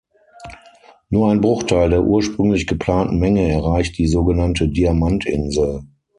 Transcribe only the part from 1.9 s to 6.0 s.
der ursprünglich geplanten Menge erreicht die sogenannte Diamant-Insel.